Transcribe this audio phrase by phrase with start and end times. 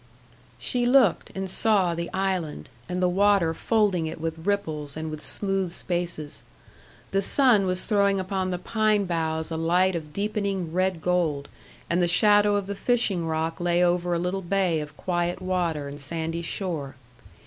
[0.57, 5.21] She looked, and saw the island, and the water folding it with ripples and with
[5.21, 6.43] smooth spaces.
[7.11, 11.49] The sun was throwing upon the pine boughs a light of deepening red gold,
[11.87, 15.87] and the shadow of the fishing rock lay over a little bay of quiet water
[15.87, 16.95] and sandy shore.